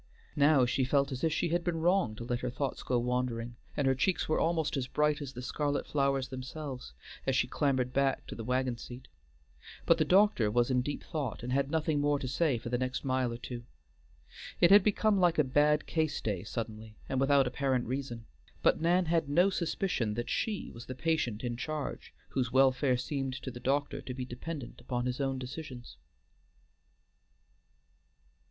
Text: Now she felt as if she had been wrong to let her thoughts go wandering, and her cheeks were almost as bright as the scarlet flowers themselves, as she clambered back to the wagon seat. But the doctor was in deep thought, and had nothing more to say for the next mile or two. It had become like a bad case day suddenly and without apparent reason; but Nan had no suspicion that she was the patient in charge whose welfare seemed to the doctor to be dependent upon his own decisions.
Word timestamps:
Now 0.35 0.65
she 0.65 0.83
felt 0.83 1.11
as 1.11 1.23
if 1.23 1.31
she 1.31 1.49
had 1.49 1.63
been 1.63 1.77
wrong 1.79 2.15
to 2.15 2.23
let 2.23 2.39
her 2.39 2.49
thoughts 2.49 2.81
go 2.81 2.97
wandering, 2.97 3.55
and 3.77 3.85
her 3.85 3.93
cheeks 3.93 4.27
were 4.27 4.39
almost 4.39 4.75
as 4.75 4.87
bright 4.87 5.21
as 5.21 5.33
the 5.33 5.43
scarlet 5.43 5.85
flowers 5.85 6.29
themselves, 6.29 6.93
as 7.27 7.35
she 7.35 7.47
clambered 7.47 7.93
back 7.93 8.25
to 8.25 8.33
the 8.33 8.43
wagon 8.43 8.79
seat. 8.79 9.09
But 9.85 9.99
the 9.99 10.03
doctor 10.03 10.49
was 10.49 10.71
in 10.71 10.81
deep 10.81 11.03
thought, 11.03 11.43
and 11.43 11.53
had 11.53 11.69
nothing 11.69 11.99
more 12.01 12.17
to 12.17 12.27
say 12.27 12.57
for 12.57 12.69
the 12.69 12.79
next 12.79 13.05
mile 13.05 13.31
or 13.31 13.37
two. 13.37 13.63
It 14.59 14.71
had 14.71 14.81
become 14.81 15.19
like 15.19 15.37
a 15.37 15.43
bad 15.43 15.85
case 15.85 16.19
day 16.19 16.43
suddenly 16.45 16.97
and 17.07 17.19
without 17.19 17.45
apparent 17.45 17.85
reason; 17.85 18.25
but 18.63 18.81
Nan 18.81 19.05
had 19.05 19.29
no 19.29 19.51
suspicion 19.51 20.15
that 20.15 20.31
she 20.31 20.71
was 20.73 20.87
the 20.87 20.95
patient 20.95 21.43
in 21.43 21.57
charge 21.57 22.11
whose 22.29 22.51
welfare 22.51 22.97
seemed 22.97 23.33
to 23.43 23.51
the 23.51 23.59
doctor 23.59 24.01
to 24.01 24.15
be 24.15 24.25
dependent 24.25 24.81
upon 24.81 25.05
his 25.05 25.21
own 25.21 25.37
decisions. 25.37 25.97